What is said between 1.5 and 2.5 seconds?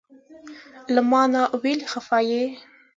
ولې خفه یی؟